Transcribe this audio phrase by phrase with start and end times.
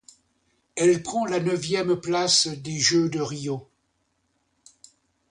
[0.75, 3.69] Elle prend la neuvième place des Jeux de Rio.